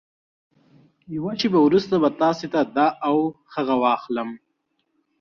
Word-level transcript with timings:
يوه 1.15 1.31
شېبه 1.39 1.59
وروسته 1.63 1.93
به 2.01 2.09
تاسې 2.21 2.45
ته 2.53 2.59
دا 2.75 2.87
او 3.07 3.15
هغه 3.53 3.75
واخلم. 3.83 4.29